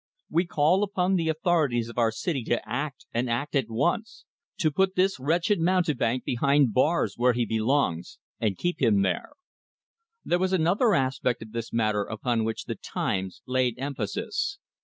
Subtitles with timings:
[0.31, 4.25] We call upon the authorities of our city to act and act at once;
[4.57, 9.33] to put this wretched mountebank behind bars where he belongs, and keep him there."
[10.25, 14.57] There was another aspect of this matter upon which the "Times" laid emphasis.